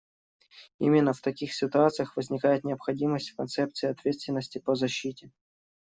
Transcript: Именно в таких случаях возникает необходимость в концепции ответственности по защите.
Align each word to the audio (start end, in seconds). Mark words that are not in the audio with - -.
Именно 0.79 1.13
в 1.13 1.21
таких 1.21 1.53
случаях 1.53 2.15
возникает 2.17 2.63
необходимость 2.63 3.29
в 3.29 3.35
концепции 3.35 3.87
ответственности 3.87 4.57
по 4.57 4.73
защите. 4.73 5.29